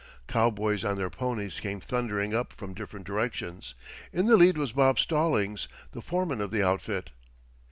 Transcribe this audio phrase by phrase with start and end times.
[0.27, 3.75] Cowboys on their ponies came thundering up from different directions.
[4.11, 7.11] In the lead was Bob Stallings, the foreman of the outfit.